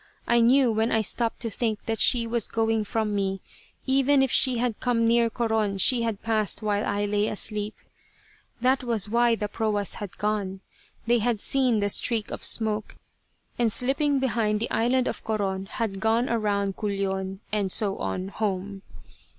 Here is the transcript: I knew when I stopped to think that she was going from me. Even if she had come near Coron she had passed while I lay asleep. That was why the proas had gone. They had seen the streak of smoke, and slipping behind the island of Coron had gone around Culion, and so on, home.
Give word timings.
I 0.25 0.41
knew 0.41 0.71
when 0.71 0.91
I 0.91 1.01
stopped 1.01 1.41
to 1.41 1.51
think 1.51 1.85
that 1.85 1.99
she 1.99 2.25
was 2.25 2.47
going 2.47 2.85
from 2.85 3.13
me. 3.13 3.39
Even 3.85 4.23
if 4.23 4.31
she 4.31 4.57
had 4.57 4.79
come 4.79 5.05
near 5.05 5.29
Coron 5.29 5.77
she 5.77 6.01
had 6.01 6.23
passed 6.23 6.63
while 6.63 6.83
I 6.83 7.05
lay 7.05 7.27
asleep. 7.27 7.75
That 8.61 8.83
was 8.83 9.07
why 9.07 9.35
the 9.35 9.47
proas 9.47 9.97
had 10.01 10.17
gone. 10.17 10.61
They 11.05 11.19
had 11.19 11.39
seen 11.39 11.81
the 11.81 11.89
streak 11.89 12.31
of 12.31 12.43
smoke, 12.43 12.95
and 13.59 13.71
slipping 13.71 14.17
behind 14.17 14.59
the 14.59 14.71
island 14.71 15.07
of 15.07 15.23
Coron 15.23 15.67
had 15.67 15.99
gone 15.99 16.29
around 16.31 16.77
Culion, 16.77 17.41
and 17.51 17.71
so 17.71 17.97
on, 17.99 18.29
home. 18.29 18.81